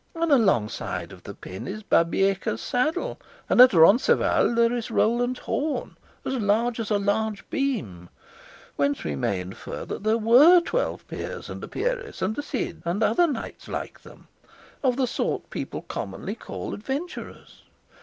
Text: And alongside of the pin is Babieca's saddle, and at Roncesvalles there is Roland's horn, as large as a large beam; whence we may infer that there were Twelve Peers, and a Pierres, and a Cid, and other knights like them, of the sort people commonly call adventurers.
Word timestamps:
And 0.15 0.31
alongside 0.31 1.11
of 1.11 1.21
the 1.21 1.35
pin 1.35 1.67
is 1.67 1.83
Babieca's 1.83 2.59
saddle, 2.59 3.19
and 3.47 3.61
at 3.61 3.71
Roncesvalles 3.71 4.55
there 4.55 4.73
is 4.73 4.89
Roland's 4.89 5.41
horn, 5.41 5.95
as 6.25 6.33
large 6.33 6.79
as 6.79 6.89
a 6.89 6.97
large 6.97 7.47
beam; 7.51 8.09
whence 8.77 9.03
we 9.03 9.15
may 9.15 9.39
infer 9.39 9.85
that 9.85 10.01
there 10.03 10.17
were 10.17 10.59
Twelve 10.59 11.07
Peers, 11.07 11.51
and 11.51 11.63
a 11.63 11.67
Pierres, 11.67 12.23
and 12.23 12.35
a 12.35 12.41
Cid, 12.41 12.81
and 12.83 13.03
other 13.03 13.27
knights 13.27 13.67
like 13.67 14.01
them, 14.01 14.27
of 14.81 14.97
the 14.97 15.05
sort 15.05 15.47
people 15.51 15.83
commonly 15.83 16.33
call 16.33 16.73
adventurers. 16.73 17.61